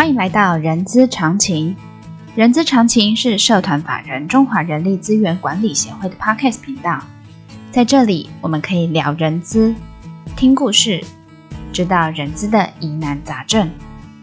[0.00, 1.76] 欢迎来到人资常情。
[2.34, 7.02] 人资常情是社团法人中华人力资源管理协会的 Podcast 频道，
[7.70, 9.74] 在这里我们可以聊人资，
[10.38, 11.04] 听故事，
[11.70, 13.70] 知道人资的疑难杂症，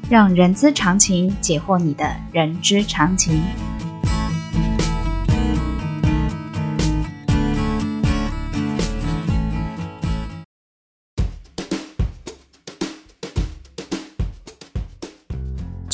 [0.10, 3.40] 让人资常情解惑你的人之常情。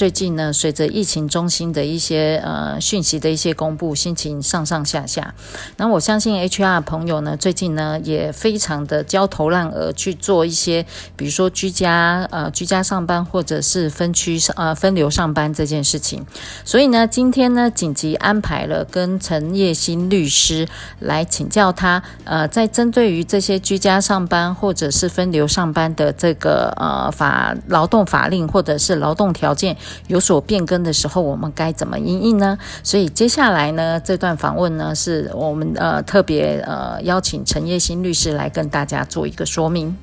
[0.03, 5.33] 最近呢，随着疫情中心的一些呃讯息的一些公布，心情上上下下。
[5.77, 10.85] 那我相信 HR 朋友呢，最近呢也非常的焦头烂额去做一些，
[11.15, 16.25] 比如说居家呃居家上班或者是分区呃分流上班这件事情。
[16.65, 20.67] 所以呢，今天呢紧急安排了跟陈叶欣律师
[20.99, 29.77] 来请教他，呃，在针对于这些居家上班或者是分流上班的这个呃法劳动法令或者是劳动条件。
[30.07, 32.57] 有所变更的时候，我们该怎么应应呢？
[32.83, 39.95] 所以接下来呢，这段访问呢，是我们呃特别呃邀请陈叶新律师来跟大家做一个说明。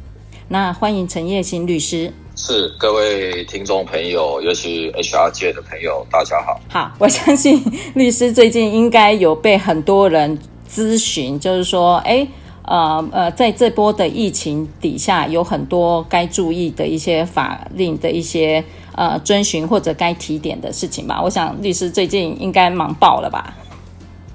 [0.49, 2.13] 那欢迎陈叶新律师。
[2.37, 6.59] 是各位听众朋友，尤其 HR 界的朋友，大家好。
[6.71, 7.63] 好，我相信
[7.95, 12.27] 律师最近应该有被很多人咨询，就是说，哎，
[12.65, 18.65] 呃呃，在这波的疫情底下，有很多该注意的一些法令的一些。
[18.97, 21.23] 呃，遵循或者该提点的事情吧。
[21.23, 23.55] 我想律师最近应该忙爆了吧？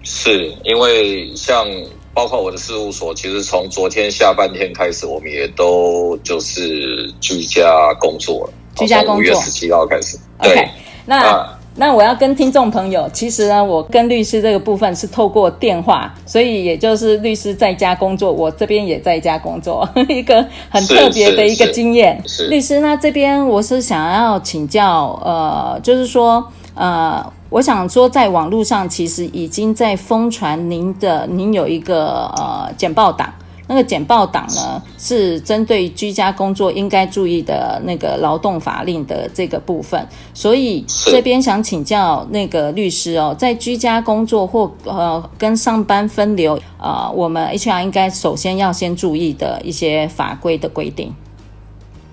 [0.02, 1.68] 是因为像
[2.16, 8.54] 包括我的事务所，其实从昨天下半天开始，我们也都就是居家工作了。
[8.78, 10.18] 居家工作，五月十七号开始。
[10.42, 10.68] 对，
[11.06, 11.55] 那。
[11.76, 22.22] 啊那我要跟听众朋友，其实呢，我跟律师这个部分是透过电话，所以也就是律师在家工作，我这边也在家工作， 一个很特别的一个经验。
[22.50, 33.34] 律师那，这边我是想要请教，呃，就是说，呃，我想说，在网络上其实已经在疯传您的，您有一个呃简报档。
[33.68, 51.12] 那个简报档呢，是针对居家工作应该注意的那个劳动法令的这个部分，所以这边想请教那个律师哦，在居家工作或呃跟上班分流啊、呃，我们 HR 应该首先要先注意的一些法规的规定。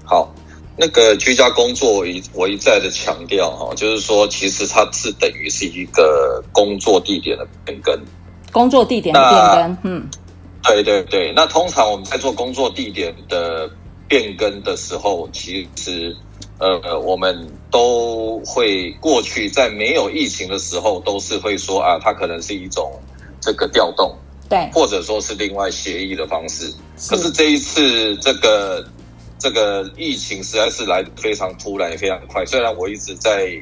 [0.05, 0.33] 好，
[0.77, 7.95] 那个居家工作一我一再的强调哈，就是说其实它是等于是一个工作地点的变更，
[8.51, 10.09] 工作地点的变更，嗯。
[10.63, 13.69] 对对对，那通常我们在做工作地点的
[14.07, 16.17] 变更的时候，其实
[16.59, 22.93] 呃，我们都会过去在没有疫情的时候，都是会说啊，它可能是一种
[23.41, 24.15] 这个调动，
[24.49, 26.73] 对，或者说是另外协议的方式。
[27.09, 28.87] 可是这一次这个
[29.41, 32.47] 这个疫情实在是来得非常突然，也非常快。
[32.47, 33.53] 虽然我一直在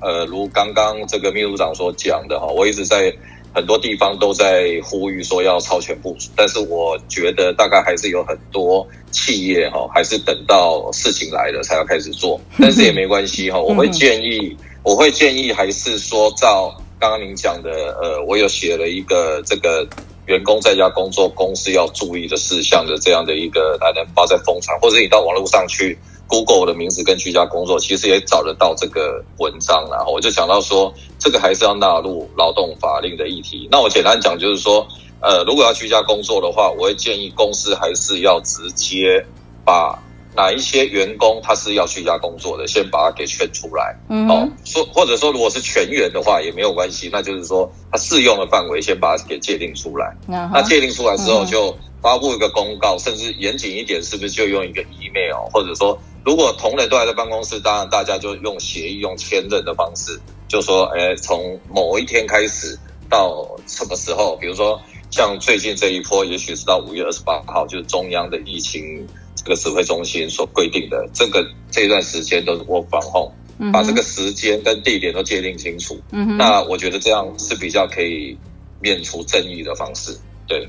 [0.00, 3.14] 呃，如刚刚这个秘书长所讲的哈，我一直在。
[3.52, 12.40] 很多地方都在呼吁说要超前部署，但是我觉得大概还是有很多企业哈，还是等到事情来了才要开始做。
[12.58, 19.86] 但是也没关系哈，我会建议，我会建议还是说照刚刚您讲的，呃，我有写了一个这个
[20.26, 25.98] 员工在家工作公司要注意的事项的这样的一个，来能发在风场，或者你到网络上去。
[26.30, 33.68] Google 的名字跟居家工作，其实也找得到这个文章，然后我就想到说，这个还是要纳入劳动法令的议题。
[33.68, 34.86] 那我简单讲就是说，
[35.20, 39.26] 呃，如果要居家工作的话，我会建议公司还是要直接
[39.64, 39.98] 把
[40.36, 43.98] 哪一些员工他是要居家工作的，先把它给圈出来。
[44.08, 50.16] 嗯，哦，说或者说如果是全员的话也没有关系，那就是说他适用的范围先把它给界定出来。
[50.28, 55.98] 那界定出来之后就发布一个公告，甚至严谨一点，是不是就用一个 email，或者说。
[56.24, 64.36] 如果同仁都还在办公室，当然大家就用协议、用签认的方式，就说，哎，从某一天开始到什么时候？
[64.36, 64.80] 比如说，
[65.10, 75.98] 像最近这一波，也许是到五月二十八号，就是中央的疫情这个指挥中心所规定的这个这一段时间都是 work from home，把这个时间跟地点都界定清楚。
[76.12, 78.36] 嗯哼，那我觉得这样是比较可以
[78.80, 80.14] 免除争议的方式。
[80.46, 80.68] 对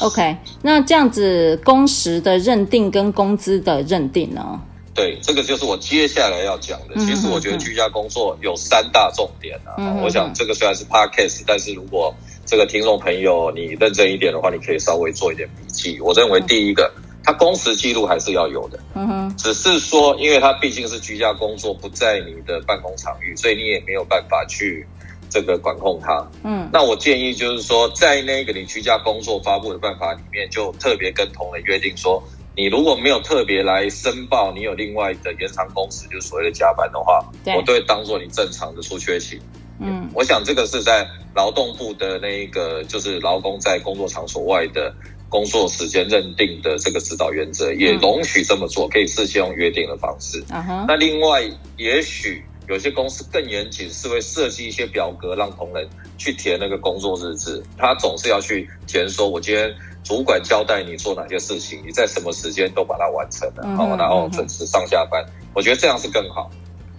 [0.00, 4.60] ，OK，那这样子工时的认定跟工资的认定呢？
[4.94, 6.94] 对，这个就是我接下来要讲的。
[6.96, 9.72] 其实我觉得居家工作有三大重点啊。
[9.78, 15.98] 嗯、哼哼我想这个虽然是 podcast，但是如果这个听众朋友你认真一点的话，你可以稍微做一点笔记。
[15.98, 16.92] 我认为第一个，
[17.24, 18.78] 它工时记录还是要有的。
[18.94, 19.36] 嗯哼。
[19.38, 24.86] 只是说，因为它毕竟是居家工作，不在你的办公场域，所以你也没有办法去
[25.30, 26.22] 这个管控它。
[26.44, 26.68] 嗯。
[26.70, 32.22] 那我建议就是说，在那个你居家工作发布的办法里面，就特别跟同仁约定说。
[32.54, 37.24] 你如果没有特别来申报，你有另外的延长工时，就是所谓的加班的话，
[37.56, 39.40] 我都会当做你正常的出缺勤。
[39.80, 44.94] 嗯，我想这个是在劳动部的那个，就是劳工在工作场所外的
[45.30, 50.44] 工作时间认定的这个指导原则，也容许这么做，可以事先用约定的方式。
[50.50, 50.84] 嗯。
[50.86, 51.42] 那另外，
[51.78, 55.88] 也许有些公司更严谨，是会设计一些表格让同仁
[56.18, 59.74] 去填那个工作日志，他总是要去填说，我今天。
[60.02, 65.22] 主管交代你做哪些事情，你在什么时间都把它完成了，好、嗯，然后准时上下班。
[65.28, 66.50] 嗯、我觉得这样是更好，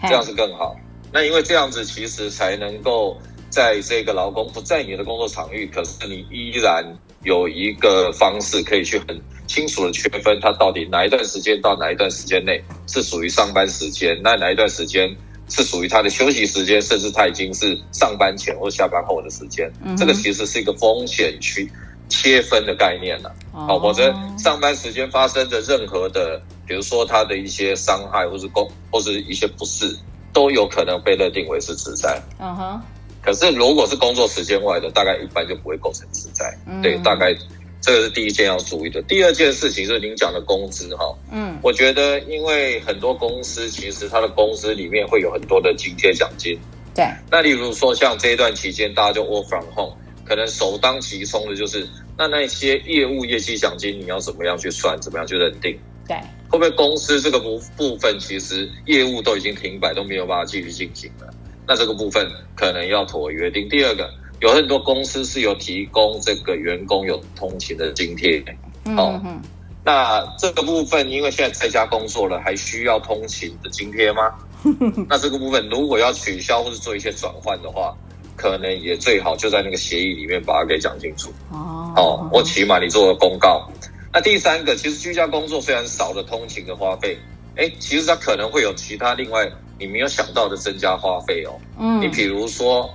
[0.01, 0.75] 这样是更好。
[1.11, 3.17] 那因为这样子其实才能够
[3.49, 15.13] 在这个劳工不在你的工作场域，可是你依然有一个方式可以去很清楚的区分，他到底哪一段时间到哪一段时间内是属于上班时间，那哪一段时间
[15.49, 19.71] 是属于他的休息时间，甚至他已经是上班前或下班后的时间。
[19.83, 21.69] 嗯、这个其实是一个风险区。
[22.23, 29.93] 切分的概念了，好，否则上班时间发生的任何的，比如说他的一些伤害，或是工，或是一些不适，
[30.31, 32.17] 都有可能被认定为是职灾。
[32.39, 32.81] 嗯哼。
[33.21, 36.57] 可是如果是工作时间外的，大概一般就不会构成职灾。
[36.81, 37.35] 对，大概
[37.81, 39.01] 这个是第一件要注意的。
[39.01, 41.13] 第二件事情是您讲的工资哈。
[41.29, 41.59] 嗯。
[41.61, 46.57] 我觉得，因为很多公司其实它的工资里面会有很多的津贴奖金。
[46.95, 47.05] 对。
[47.29, 49.97] 那例如说，像这一段期间，大家就 work from home。
[50.25, 51.85] 可能首当其冲的就是，
[52.17, 55.77] 那那些业务业绩奖金，你要怎么样去算，怎么样去认定？
[56.07, 56.17] 对，
[56.49, 61.33] 会不会公司这个部部分其实业务都已经停摆，都没有办法继续进行了？
[61.65, 63.67] 那这个部分可能要妥为约定。
[63.69, 64.09] 第二个，
[64.41, 68.43] 有很多公司是有提供这个员工有通勤的津贴，
[68.97, 69.41] 哦，嗯、
[69.85, 74.35] 那这个部分因为现在在家工作了，还需要通勤的津贴吗？
[75.09, 77.97] 那这个部分如果要取消或是做一些转换的话，
[78.35, 81.93] 可能也最好就在那个协议里面把它给讲清楚哦。
[81.95, 83.69] 哦，我起码你做个公告。
[84.11, 87.17] 那第三个，其实居家工作虽然少了通勤的花费，
[87.55, 89.49] 哎，其实它可能会有其他另外
[89.79, 91.59] 你没有想到的增加花费哦。
[91.79, 92.89] 嗯，你比如说，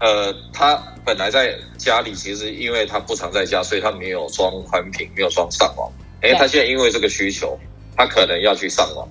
[0.00, 5.90] 呃，他本来在家里，其实因为他不常在家，所以他没有装宽频，没有装上网。
[6.22, 7.58] 哎，他现在因为这个需求，
[7.96, 9.06] 他可能要去上网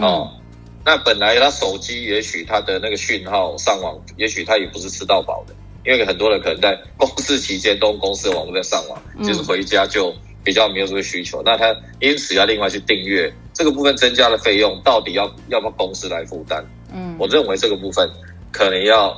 [0.00, 0.30] 哦。
[0.32, 0.45] 嗯
[0.86, 5.52] 那本来他手机也许他的那个讯号上网，也许他也不是吃到饱的，
[5.84, 11.42] 因为很多人可能在公司期间都用公司的网络在上网，就是回家就比较没有这个需求。
[11.44, 16.64] 那他因此要另外去订阅，这个部分增加的费用到底要要不要公司来负担？
[16.94, 18.08] 嗯，我认为这个部分
[18.52, 19.12] 可能要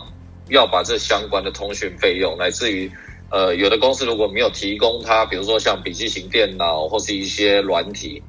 [0.48, 2.90] 要把这相关的通讯费用，乃至于
[3.30, 8.22] 呃有的公司如果没有提供他，比如说像笔记型电脑或是一些软体。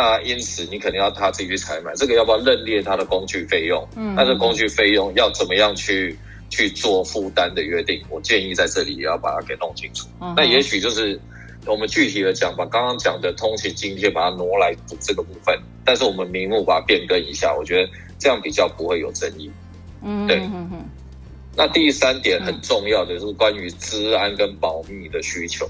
[0.00, 3.84] 那因此，你肯定要他自己去采买，这个要不要认列他的工具费用？
[3.96, 6.16] 嗯，那这工具费用要怎么样去
[6.50, 8.00] 去做负担的约定？
[8.08, 10.06] 我建议在这里也要把它给弄清楚。
[10.20, 11.20] 嗯、那也许就是
[11.66, 17.90] 我们具体的讲，把刚刚讲的通勤津贴把它挪来补这个部分，但是我们名目把它变更一下，我觉得
[18.20, 19.50] 这样比较不会有争议。
[20.04, 20.40] 嗯，对。
[21.56, 25.68] 那第三点很重要的就是关于治安跟保密的需求。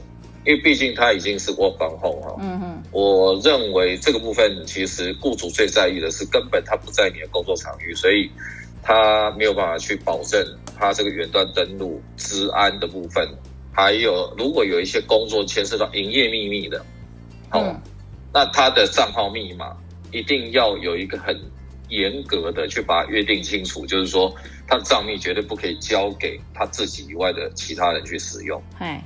[0.49, 8.31] 因为毕竟他已经是 work from home 哈，嗯哼，我认为这个部分其实雇主最在意的是根本他不在你的工作场域，所以
[8.83, 10.43] 他没有办法去保证
[10.75, 13.29] 他这个远端登录治安的部分，
[13.75, 16.83] 还有如果有一些工作牵涉到营业秘密的，
[17.51, 17.79] 好，嗯，
[18.33, 19.77] 那他的账号密码
[20.13, 21.39] 一定要有一个很
[21.91, 24.35] 严格的去把它约定清楚，就是说
[24.67, 28.99] 他的账密绝对不可以交给他自己以外的其他人去使用，哎。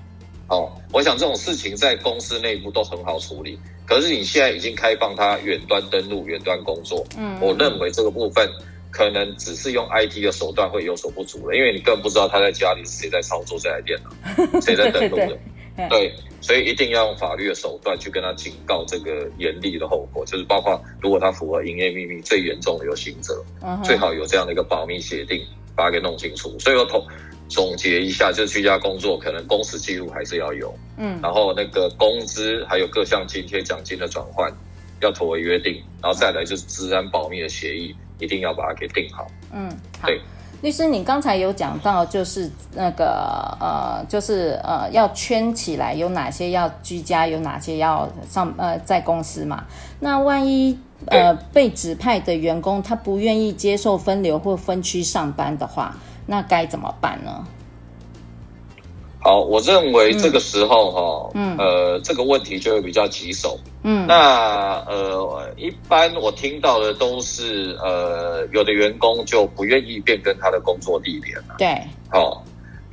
[0.52, 3.58] 哦，我想这种事情在公司内部都很好处理。
[3.86, 8.46] 可是你现在已经开放他远端登录、远端工作，嗯，我认为这个部分
[8.90, 14.10] 可能只是用 IT 的手段会有所不足了，因为你根本不知道他在家里是谁在操作这台电脑，
[14.60, 15.26] 谁在登录的。
[15.26, 15.38] 对，
[15.74, 23.42] 对，对，对，所以一定要用法律的手段去跟他警告这个严厉的后果，就是包括如果他符合营业秘密最严重的有刑责，
[23.82, 25.42] 最好有这样的一个保密协定，
[25.74, 26.54] 把它给弄清楚。
[26.58, 27.02] 所以我同。
[27.52, 34.50] 总结一下，就是居家工作，可能工时记录还是要有，嗯，然后那个工资还有各项津贴奖金的转换
[35.02, 39.26] 要妥为约定，然后再来就是治安保密的协议，一定要把它给定好。
[39.52, 39.68] 嗯，
[40.00, 40.08] 好。
[40.08, 40.18] 对，
[40.62, 49.66] 律师，你刚才有讲到，就是那个呃，就是呃，要圈起来，有哪些要居家，有哪些要上呃在公司嘛？
[50.00, 55.94] 那万一呃被指派的员工他不愿意接受分流或分区上班的话？
[56.26, 57.46] 那该怎么办呢？
[59.24, 63.56] 好，我认为这个时候哈，嗯，呃，这个问题就会比较棘手。
[63.84, 71.54] 嗯，那呃，一般我听到的都是呃，有的员工就不愿意变更他的工作地点了。
[71.58, 71.68] 对，
[72.10, 72.42] 哦，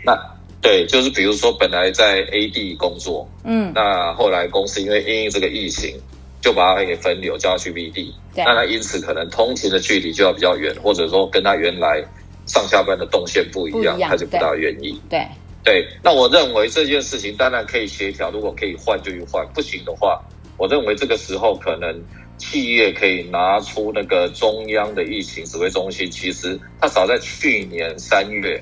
[0.05, 0.15] 那
[0.61, 5.99] 对，就是比如说本来在 A 地工作，嗯，那后来公司因为因应这个疫情，
[6.41, 8.13] 就把他给分流，叫他去 B 地。
[8.35, 12.03] 那他因此可能通勤的距离就要比较远，或者说跟他原来
[12.49, 15.01] 上下班的动线不一样，一样他就不大愿意。
[15.09, 15.25] 对
[15.63, 20.21] 对，那我认为这件事情当然可以协调，如果可以换就去换，不行的话，
[20.57, 22.03] 我认为这个时候可能
[22.37, 28.61] 企业可以拿出那个中央的疫情指挥中心，其实他早在去年三月。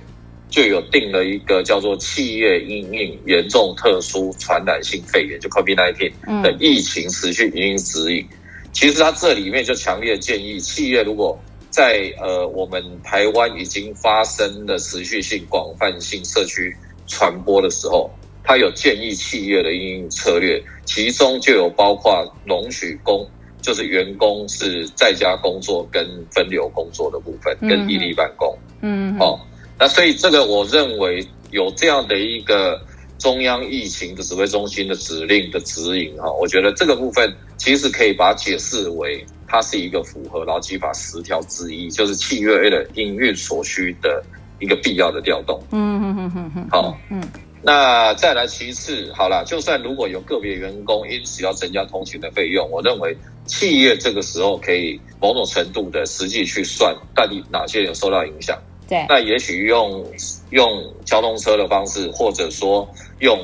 [0.49, 8.25] 就有定了一个叫做企业因应严重特殊传染性肺炎，就 COVID-19 的疫情持续营运指引。
[8.71, 11.37] 其实它这里面就强烈建议企业，如果
[11.77, 18.09] 在呃我们台湾已经发生的持续性广泛性社区传播的时候，
[18.43, 23.29] 它有建议企业的应用策略，其中就有包括容许工，
[23.61, 28.57] 就是员工是在家工作跟分流工作的部分，跟异地办公。
[28.81, 29.39] 嗯，好。
[29.77, 32.81] 那所以这个我认为有这样的一个
[33.19, 44.23] 中央疫情的指挥中心的指令的指引哈，我觉得这个部分其实可以把它解释为它是一个符合劳基法十条之一，就是契约的营运所需的
[44.59, 45.57] 一个必要的调动。
[45.71, 46.67] 嗯嗯嗯嗯嗯。
[46.69, 47.21] 好，嗯，
[47.61, 58.57] 那再来其次，好了，就算如果有个别员工因此要增加通勤的费用，我认为企业这个时候可以某种程度的实际去算到底哪些人受到影响。
[58.89, 60.05] 对，那也许用
[60.51, 62.87] 用交通车的方式，或者说
[63.19, 63.37] 用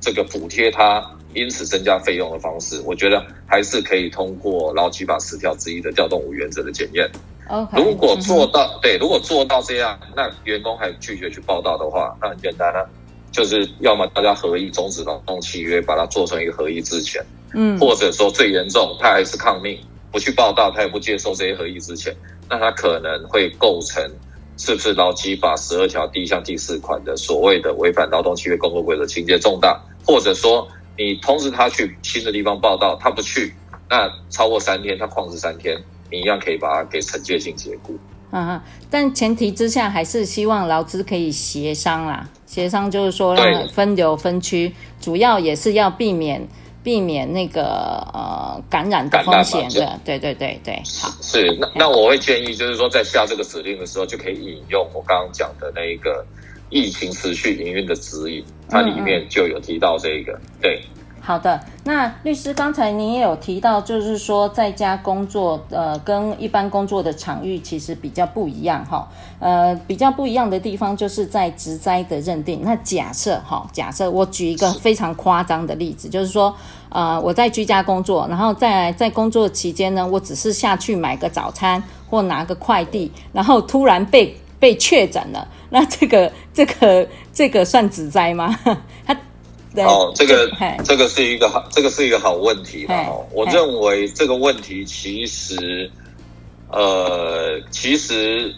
[0.00, 1.00] 这个补贴他，
[1.34, 7.10] 因此增加费用的方式，我觉得还是可以通过劳基法十条之一的调动五原则的检验。
[7.48, 12.86] Okay, 如果做到，对，如果做到这样，那员工还拒绝去报道的话，那很简单了，啊，
[13.30, 17.24] 就是要么大家合意终止劳动契约，把它做成一个合意之前，
[17.54, 19.78] 嗯，或者说最严重，他还是抗命
[20.10, 22.14] 不去报道，他也不接受这些合意之前，
[22.48, 24.10] 那他可能会构成。
[24.58, 30.68] 是不是劳基法十二条第一项第四款的所谓的违反劳动契约工作规则情节重大，或者说
[31.02, 33.52] 你通知他去新的地方报道，他不去，
[33.90, 35.76] 那超过三天，他旷职三天，
[36.10, 37.98] 你一样可以把他给惩戒性解雇。
[38.30, 46.46] 嗯嗯，但前提之下还是希望劳资可以协商啦，协商就是说让分流分区，主要也是要避免。
[46.84, 47.62] 避免那个
[48.12, 56.26] 呃感染的风险的，对对对对，好是那那我会建议就是说在下这个指令的时候就可以引用我刚刚讲的那一个
[56.72, 60.82] 疫情持续营运的指引，它里面就有提到这个，对。
[61.24, 72.62] 好的，那律师刚才您也有提到，就是说在家工作，呃，跟一般工作的场域其实比较不一样哈，呃，比较不一样的地方就是在职灾的认定。
[72.64, 76.52] 那假设哈，假设我举一个非常夸张的例子，就是说，
[76.88, 88.56] 呃，我在居家工作，然后在在工作期间呢，我只是下去买个早餐或拿个快递，然后突然被被确诊了， 那这个这个这个算指灾吗？
[89.04, 89.18] 他。
[89.74, 90.50] 哦，这个
[90.84, 93.26] 这个是一个好，这个是一个好问题哦。
[93.32, 95.90] 我认为这个问题其实，
[96.70, 98.54] 呃，其实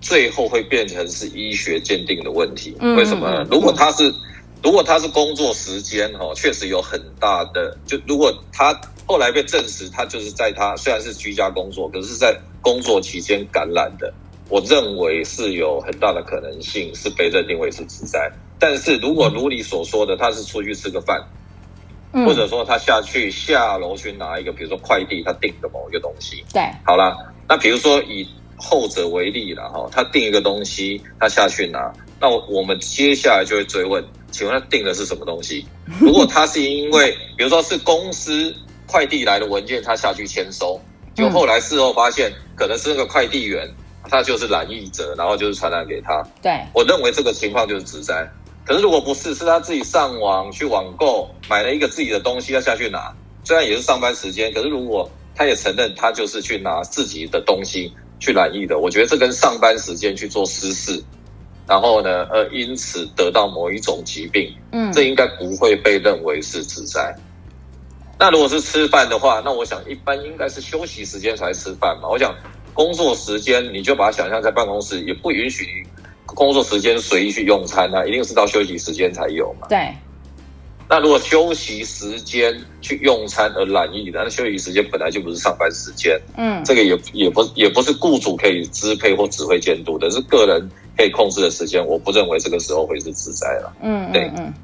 [0.00, 2.76] 最后会变成是医学鉴定的问题。
[2.96, 3.44] 为什么呢？
[3.50, 4.14] 如果他是，
[4.62, 7.76] 如果他是工作时间哦，确实有很大的。
[7.84, 8.72] 就如果他
[9.06, 14.14] 后来被证实，他就是在他虽然是居家工作，可是在工作期间感染的，
[14.48, 18.30] 我认为是有很大的可能性是被认定为是职灾。
[18.58, 21.22] 但是如果如你所说的，他是出去吃个饭，
[22.12, 27.16] 嗯，或者说他下去下楼去拿一个，比如说快递，他订的某一个东西，对，好啦，
[27.48, 28.26] 那比如说以
[28.56, 35.64] 后者为例了哈，他订一个东西，他下去拿，那我们接下来就会追问，请问他订的是什么东西？
[36.00, 38.52] 如果他是因为，比如说是公司
[38.86, 40.80] 快递来的文件，他下去签收，
[41.14, 43.68] 就后来事后发现，可能是那个快递员，
[44.08, 48.28] 他就是染疫者，然后就是传染给他，对，我认为这个情况就是职灾。
[48.64, 61.02] 可是如果不是，是他自己上网去网购买了一个自己的东西要下去拿，虽然也是上班时间，可是如果他也承认他就是去拿自己的东西去染疫的，我觉得这跟上班时间去做私事，
[61.66, 67.14] 然后呢，呃，因此得到某一种疾病，嗯，这应该不会被认为是职灾。
[68.18, 72.08] 那如果是吃饭的话，那我想一般应该是休息时间才吃饭嘛。
[72.08, 72.34] 我想
[72.78, 75.90] 工作时间你就把它想象在办公室，也不允许你。
[76.26, 79.66] 工作时间随意去用餐啊，一定是到休息时间才有嘛。
[79.68, 79.92] 对。
[80.88, 86.16] 那如果休息时间去用餐而染疫的，那休息时间本来就不是上班时间。
[86.36, 86.62] 嗯。
[86.64, 91.84] 这个也也不也不是雇主可以支配或指挥监督的，是个人可以控制的时间。
[91.84, 93.72] 我不认为这个时候会是自在了。
[93.82, 94.30] 嗯，对。
[94.36, 94.54] 嗯。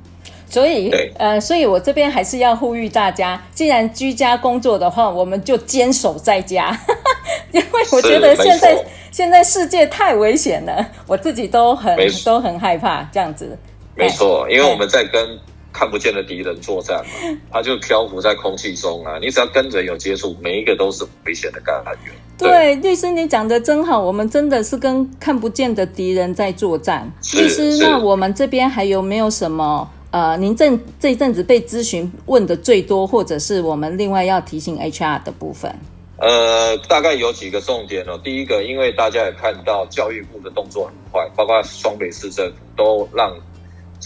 [0.54, 6.78] 所以，呃，所以我这边还是要呼吁大家，既然居家工作的话，我们就坚守在家，
[7.52, 8.84] 因为我觉得现在。
[9.14, 13.56] 现在世界太危险了，我自己都很都很害怕这样子。
[13.94, 15.38] 没错，因为我们在跟
[15.72, 19.16] 看不见的敌人作战嘛， 他就漂浮在空气中啊！
[19.20, 22.12] 你只要跟人有接触，每一个都是危险的感染源。
[22.36, 27.08] 对，律师你讲的真好，我们真的是跟看不见的敌人在作战。
[27.36, 29.88] 律师，那我们这边还有没有什么？
[30.14, 35.76] 呃，您这这一阵子被咨询问的最多，或者是我们另外要提醒 HR 的部分？
[36.18, 38.16] 呃，大概有几个重点哦。
[38.22, 43.28] 第一个，因为大家也看到教育部的动作很快，包括双北市政府都让。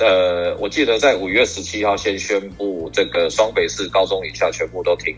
[0.01, 5.15] 呃，我记得在五月十七号先宣布这个双北市高中以下全部都停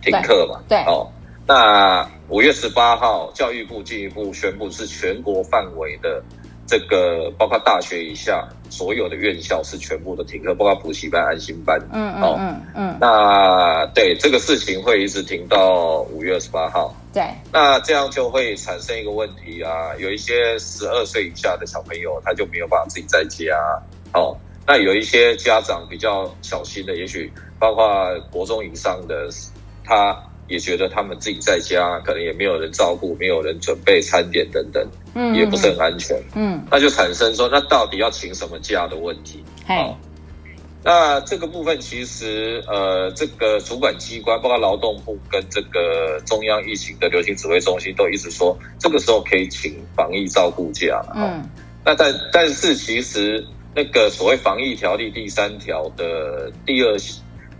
[0.00, 0.62] 停课嘛。
[0.68, 0.78] 对。
[0.78, 1.10] 对哦，
[1.48, 6.22] 那五月十八号教育部进一步宣布是全国范围的
[6.68, 11.80] 这个，包括大学以下所有的院校是全部都停课，包括补习班、安心班。
[11.90, 12.98] 嗯嗯嗯嗯。
[13.00, 16.94] 那对这个事情会一直停到五月二十八号。
[17.10, 17.24] 对。
[17.50, 23.56] 那这样就会产生一个问题啊，有一些十二岁以下的小朋友他就没有办法自己在家。
[24.12, 27.84] 哦，那有一些家长比较小心的，也许包括
[28.30, 29.30] 国中以上的，
[29.82, 30.14] 他
[30.48, 39.44] 也觉得他们自己在家可能也没有人照顾，没有人准备餐点等等，嗯，也不是很安全，嗯，那就产生说，那到底要请什么假的问题。
[39.66, 39.98] 好，
[40.82, 51.02] 那这个部分其实呃，这个主管机关包括劳动部跟这个中央疫情的流行指挥中心都一直说，这个时候可以请防疫照顾假。
[51.14, 51.48] 嗯，
[51.84, 53.44] 那但但是其实。
[53.74, 56.96] 那个所谓防疫条例第三条的第二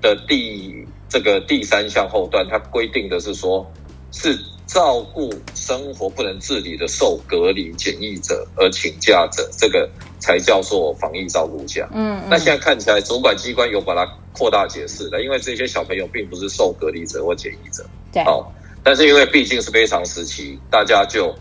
[0.00, 3.66] 的第这个第三项后段，它规定的是说，
[4.12, 9.88] 是照顾生活不能自理的受隔离检疫者而请假者，这个
[10.18, 11.88] 才叫做防疫照顾假。
[11.92, 17.84] 嗯，那现在看起来主管机关有把它扩大解释了，因为这些小朋友并不是受隔离者或检疫者。
[18.12, 21.34] 对，好，但是因为毕竟是非常时期，大家就。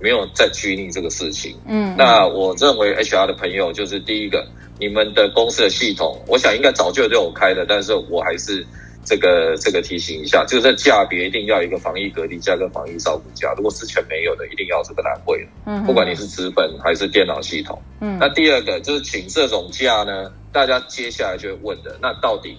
[0.00, 4.46] 没有再拘泥这个事情，嗯，那我认为 HR 的朋友就是第一个，
[4.78, 8.66] 你们的公司的系统，我想应该早就都有开了，但是我还是
[9.04, 22.56] 这个这个提醒一下，就是价别一定要一个防疫隔离假跟防疫照顾假，如果之前没有的，一定要这个单位，嗯，不管你是纸本还是电脑系统，嗯，那第二个就是请这种假呢，大家接下来就会问的，那到底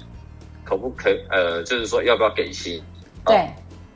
[0.63, 1.17] 可不可以？
[1.30, 2.82] 呃，就是说要不要给薪？
[3.26, 3.50] 对，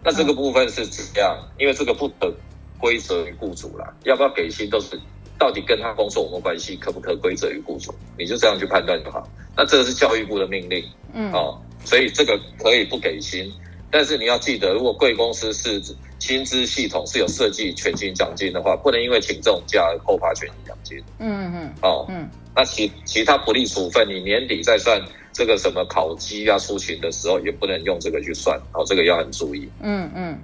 [0.04, 1.38] 那这个部分是怎样？
[1.58, 2.34] 因为这个不可。
[2.82, 4.98] 归责于雇主啦，要不要给薪都是
[5.38, 7.94] 到底跟他工作有没有关系，可不可归责于雇主？
[8.18, 9.28] 你就这样去判断就好。
[9.54, 10.82] 那这个是教育部的命令，
[11.14, 13.52] 嗯，哦，所以这个可以不给薪，
[13.90, 15.82] 但是你要记得，如果贵公司是
[16.20, 20.98] 薪资系统是有设计全勤奖金的话，不能因为请这种假而扣发全勤奖金。
[21.20, 25.02] 嗯嗯，哦，嗯，那其其他不利处分，你年底再算
[25.34, 29.70] 这个什么考绩啊、出勤的时候，也不能用这个去算，哦，这个要很注意。
[29.82, 30.38] 嗯嗯，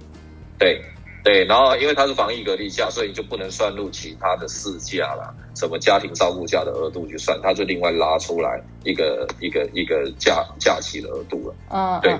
[0.58, 0.82] 对。
[1.26, 11.54] 对，然后因为它是防疫隔离假，所以就不能算入其他的事假啦，什么家庭照顾假的额度去算，它就另外拉出来一个一个一个假假期的额度了。
[11.70, 12.16] 嗯，对。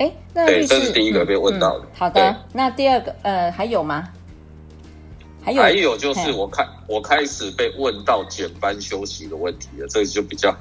[0.00, 1.84] 哎，那律师，这是第一个被问到的。
[1.84, 4.08] 嗯嗯、好的，那第二个呃还有吗？
[5.40, 10.52] 还有还有就是我开我开始被问到减班休息的问题了，这就比较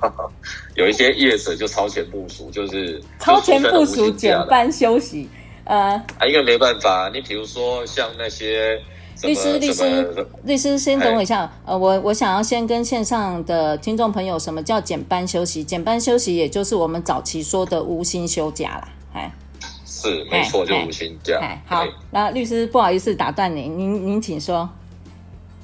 [0.75, 5.27] 有一些业者就超前部署，就是超前部署减班休息。
[5.65, 8.82] 呃，啊，因为没办法，你比如说像那些
[9.21, 11.49] 律师，律师，律师，先等我一下。
[11.65, 15.63] 呃，我我想要先跟线上的听众朋友，什么叫减班休息？
[15.63, 18.89] 减班休息也就是我们早期说的无薪休假啦。
[19.13, 19.32] 哎，
[19.86, 21.39] 是没错，就无薪假。
[21.65, 24.69] 好，那律师不好意思打断您，您您请说。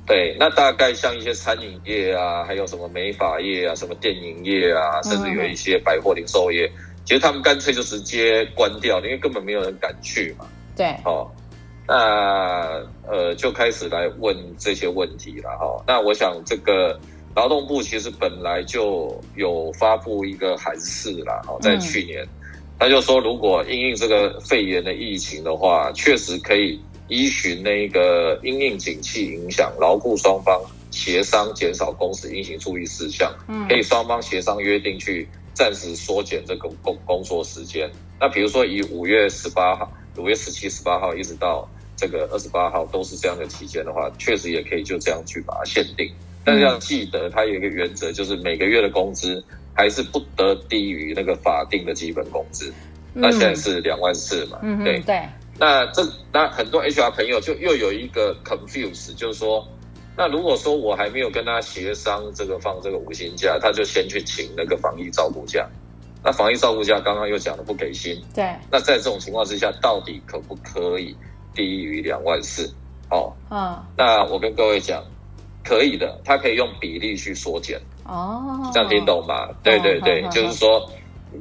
[0.05, 6.65] 对，那大概像一些餐饮业啊，还有什么美发业啊，什么电影业啊，甚至有一些百货零售业。
[6.65, 10.45] 嗯其实他们干脆就直接关掉，因为根本没有人敢去嘛。
[10.75, 11.27] 对，哦，
[11.87, 15.83] 那呃就开始来问这些问题了哈、哦。
[15.87, 16.99] 那我想这个
[17.35, 35.27] 劳动部其实本来就有发布一个函释啦，哦，在去年，嗯、他就说如果因应这个肺炎的疫情的话，确实可以依循那个因应景气影响，劳雇双方协商减少工时应行注意事项，嗯，可以双方协商约定去。
[35.59, 37.91] 暂时缩减这个工工作时间。
[38.17, 46.09] 那比如说，以五月十八号、五月十七、十八号一直到这个二十八号都是这样的期间的话，确实也可以就这样去把它限定。
[46.45, 49.43] 但是要记得，它有一个原则，就是每个月的工资
[49.73, 52.73] 还是不得低于那个法定的基本工资。
[53.13, 54.59] 那现在是两万四嘛？
[54.61, 55.21] 嗯，对对。
[55.57, 59.67] 那这那很多 HR 朋友就又有一个 confuse，就是说。
[60.19, 65.65] 那如果说我还没有跟他协商这个放这个五薪假，他就先去请那个防疫照顾假。
[66.21, 68.53] 那防疫照顾假刚刚又讲了不给薪，对。
[68.69, 71.15] 那在这种情况之下，到底可不可以
[71.55, 72.69] 低于两万四？
[73.09, 73.81] 哦，嗯。
[73.95, 75.01] 那我跟各位讲，
[75.63, 77.79] 可以的，他可以用比例去缩减。
[78.03, 79.47] 哦，这样听懂吗？
[79.63, 80.85] 对对对，就是说，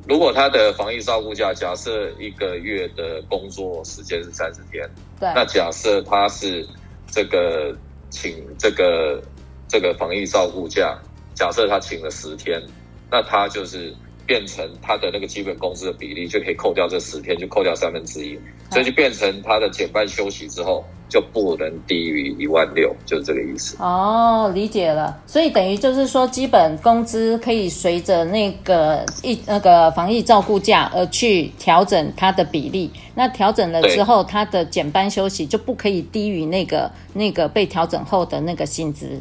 [0.06, 4.88] 如果他的防疫照顾假，假设一个月的工作时间是三十天，
[5.18, 6.64] 对，那假设他是
[7.10, 7.76] 这个
[8.10, 9.22] 请这个
[9.68, 10.98] 这个防疫照顾假，
[11.34, 12.62] 假设他请了十天，
[13.10, 13.94] 那他就是。
[14.28, 18.38] 变成他的那个基本工资的比例就可以扣掉这十天，就扣掉三分之一，
[18.70, 23.76] 所以就变成他的减半休息之后就不能低于一万六，就是这个意思。
[23.80, 25.16] 哦，理解了。
[25.26, 32.90] 所以等于就是说，基本工资可以随着那个一那个防疫照顾假而去调整它的比例。
[33.14, 39.20] 那调整了之后，它的减班休息就不可以低于那个那个被调整后的那个薪资。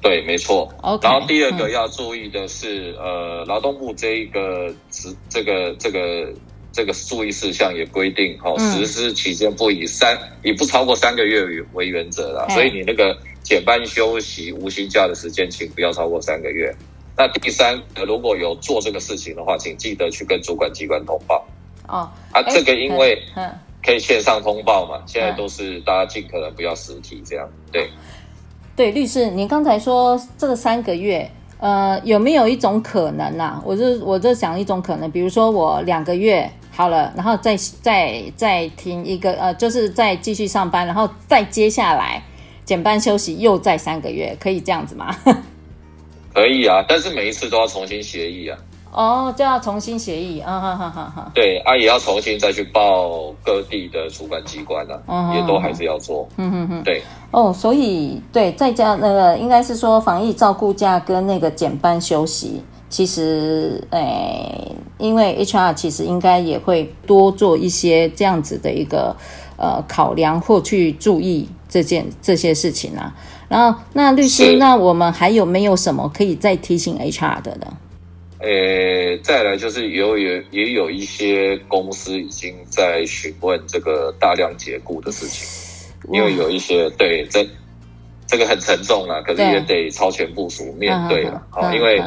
[0.00, 0.68] 对，没错。
[0.80, 6.32] Okay, 然后第二个要注意的是，嗯、呃，劳动部这一个这这个这个
[6.78, 12.46] 这个注意事项也规定，哈、哦，实施期间不以三以不超过三个月为为原则啦。
[12.50, 16.72] 所以你那个减半休息、无薪假的时间，请不要超过三个月。
[17.16, 21.44] 那第三，如果有做这个事情的话，请记得去跟主管机关通报。
[21.88, 23.20] 哦，啊，这个因为
[23.84, 27.90] 可以线上通报嘛，现在都是大家尽可能不要实体这样，对。
[28.76, 33.60] 对，律师，你刚才说这个三个月，呃，有没有一种可能啊？
[33.64, 42.22] 我就我就想一种可能，比如说我两个月好了，然后再再再停一个，呃，就是再继续上班，然后再接下来
[42.64, 45.12] 减班休息，又再三个月，可以这样子吗？
[46.32, 48.56] 可以啊，但是每一次都要重新协议啊。
[48.92, 51.32] 哦，就要重新协议，啊哈哈哈哈。
[51.34, 56.28] 对啊，也要重新再去报各地的主管机关啊，嗯、也都还是要做。
[56.36, 57.02] 嗯哼哼，对。
[57.32, 69.14] 哦，所以对，在家那个应该是说防疫照顾假跟那个减班休息，其实，诶，因为 HR 其实应该也会多做一些这样子的一个
[69.56, 73.14] 呃考量或去注意这件这些事情啊。
[73.48, 77.76] 然后，那律师，那我们还有没有什么可以再提醒 HR 的呢？
[78.40, 87.44] 呃，再来就是有有也有一些公司已经在询问这个大量解雇的事情，因为有一些对这
[88.26, 91.42] 这个很沉重啊，可是也得超前部署面对了。
[91.50, 92.00] 好，因为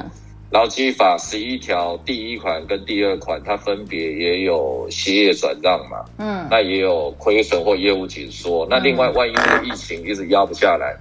[0.52, 8.68] 劳基法十一条第一款跟第二款，它分别也有歇业转让嘛，嗯，那也有亏损或业务紧缩。
[8.70, 10.96] 那另外，万一这个疫情一直压不下来，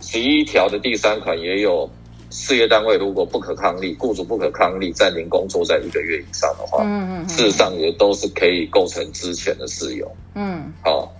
[0.00, 1.88] 十一条的第三款也有。
[2.32, 10.08] 事业单位如果不可抗力，雇主不可抗力暂停工作在一个月以上的话，嗯嗯，事实上也都是可以构成之前的事由。
[10.36, 11.12] 嗯，好，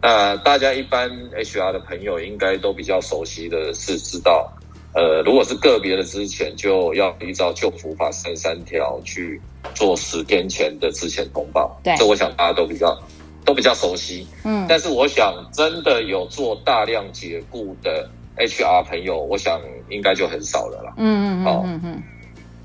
[0.00, 4.48] 那大家一般 HR 的朋友应该都比较熟悉的是知道，
[4.94, 9.40] 呃，如果是个别的之前，就要依照旧服法三十三条去
[9.74, 11.78] 做十天前的之前通报。
[11.82, 12.96] 对，这我想大家都比较
[13.44, 14.26] 都比较熟悉。
[14.44, 18.08] 嗯，但是我想真的有做大量解雇的。
[18.36, 20.94] HR 朋友，我想应该就很少了啦。
[20.96, 22.02] 嗯嗯嗯嗯嗯。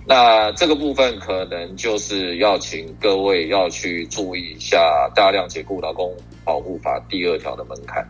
[0.03, 6.11] 那这个部分可能就是要请各位要去注意一下大量解雇劳工
[6.43, 8.03] 保护法第二条的门槛。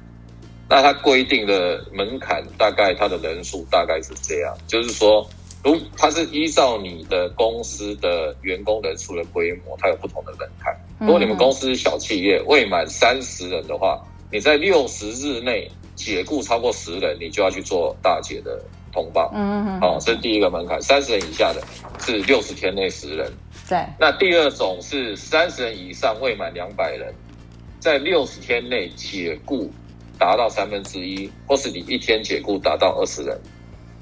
[0.69, 5.27] 那它规定的门槛大概它的人数大概是这样，就是说，
[5.63, 10.73] 如它是依照你的公司的员工人数的规模，它有不同的门槛。
[10.99, 13.99] 如果你们公司是小企业，未满三十人的话，
[14.31, 15.69] 你在六十日内。
[15.99, 18.57] 解雇超过十人，你就要去做大解的
[18.89, 19.29] 通报。
[19.35, 20.81] 嗯嗯，好，这是第一个门槛。
[20.81, 21.61] 三十人以下的
[21.99, 23.29] 是六十天内十人。
[23.67, 23.77] 对。
[23.99, 27.13] 那第二种是三十人以上未满两百人，
[27.81, 29.69] 在六十天内解雇
[30.19, 33.39] 达到三分之一，或是你一天解雇达到二十人。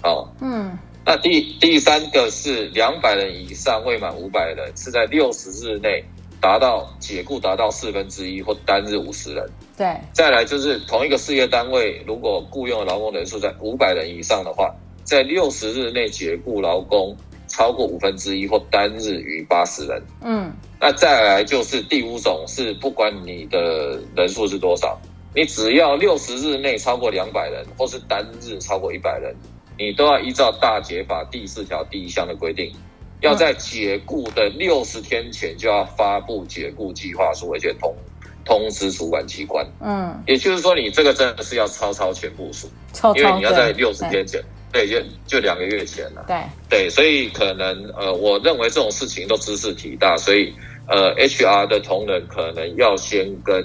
[0.01, 0.77] 好，嗯。
[1.06, 6.03] 那第第三个是两百人以上未满五百人，是在六十日内。
[6.39, 9.43] 达到解雇达到四分之一或单日五十人，
[9.75, 9.88] 对。
[10.13, 14.71] 再来就是同一个事业单位，如果雇佣的劳工人数在五百人以上的话，
[15.03, 19.99] 在六十日内解雇劳工超过五分之一或单日逾八十人。
[20.21, 20.53] 嗯。
[20.80, 24.95] 那再来就是第五种是不管你的人数是多少，
[25.38, 29.36] 你只要六十日内超过两百人或是单日超过一百人，
[29.78, 32.73] 你都要依照大解法第四条第一项的规定。
[33.21, 37.95] 要在解雇的六十天前就要发布解雇计划书，而且通
[38.43, 39.63] 通知主管机关。
[39.80, 46.26] 嗯，也就是说，你这个真的是要超超前部署，超超因为你要在六十天前，对，就就两个月前了。
[46.28, 46.36] 对
[46.67, 50.52] 对，所以可能呃，我认为这种事情都知识体大，所以
[50.88, 53.63] 呃，HR 的同仁可能要先跟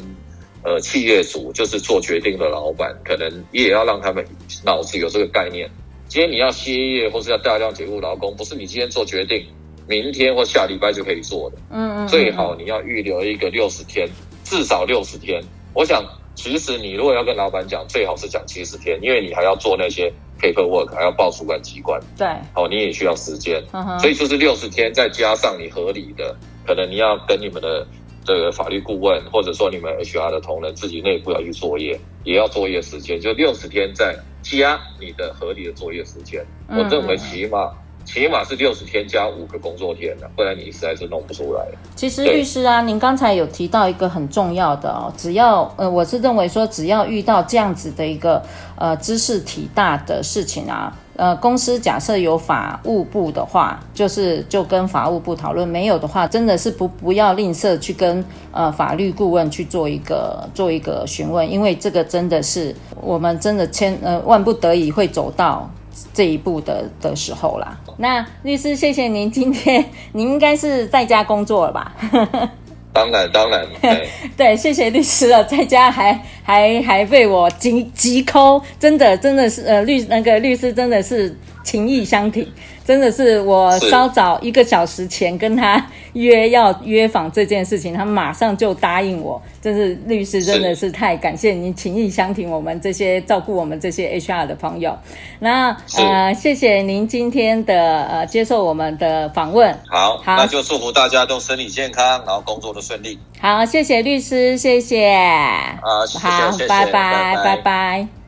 [0.64, 4.24] 呃企业主，就是做决定的老板，可能也要让他们
[4.64, 5.68] 脑子有这个概念。
[6.08, 9.46] 今天你要歇业或是要大量解雇劳工，不是你今天做决定，
[9.88, 11.56] 明天或下礼拜就可以做的。
[11.70, 14.06] 嗯嗯，最好你要预留一个六十天，
[14.44, 15.42] 至少六十天。
[15.74, 21.98] 我想，其实你如果要跟老板讲，最好是讲七十天，因为你还要做那些 paperwork，还要报主管机关。
[22.18, 23.62] 对，哦，你也需要时间。
[23.72, 23.98] 嗯哼。
[23.98, 27.86] 所以就是六十天，再加上你合理的，可能你要跟你们的
[28.24, 36.44] 这个法律顾问，或者说你们 HR 的同仁自己内部要去作业，也要作业时间，就六十天再加你的合理的作业时间。
[36.68, 37.72] 我认为起码。
[38.04, 41.64] 起码是六十天加五个工作天的，不然你实在是弄不出来。
[41.94, 48.42] 其实律师啊，您刚才有提到一个很重要的哦，只要呃，我是认为说，只要遇到这样子的一个
[48.74, 65.70] 呃知识体大的事情啊，呃，公司假设有法务部的话，就是就跟法务部讨论；没有的话，真的是不不要吝啬去跟呃法律顾问去做一个做一个询问，因为这个真的是我们真的千呃万不得已会走到。
[66.14, 71.92] 这一步的的时候啦，那律师，谢谢您今天， 您应该是在家工作了吧？
[72.92, 82.46] 当然，当然，对， 对，谢谢律师了，在家还还还被我急急 call，真的真的是呃律那个律师真的是情意相挺。
[82.84, 89.40] 真的是我稍早一个小时前跟他约要约访这件事情，他马上就答应我。
[89.62, 94.98] 真是律师，真的是太感谢您情意相挺，我们这些照顾我们这些 HR 的朋友。
[95.38, 99.72] 那呃，谢谢您今天的呃接受我们的访问。
[99.88, 103.16] 好，好，那就祝福大家都身体健康，然后工作的顺利。
[103.40, 105.12] 好，谢谢律师，谢谢。
[105.12, 107.36] 啊，谢谢，好，拜拜。
[107.44, 108.21] 拜拜。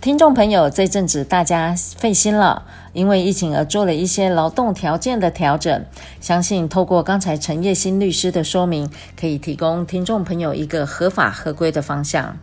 [0.00, 2.64] 听众朋友，这阵子大家费心了。
[2.92, 5.84] 因为疫情而做了一些劳动条件的调整，
[6.20, 12.36] 相信透过刚才陈叶新律师的说明，可以提供听众朋友一个合法合规的方向。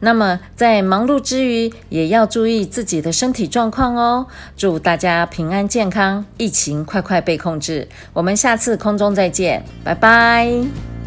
[0.00, 4.26] 那么在忙碌之余，也要注意自己的身体状况哦。
[4.56, 7.88] 祝大家平安健康，疫情快快被控制。
[8.12, 10.97] 我们下次空中再见，拜拜。